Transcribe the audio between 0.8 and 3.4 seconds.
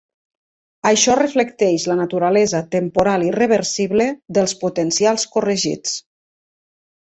Això reflecteix la naturalesa temporal i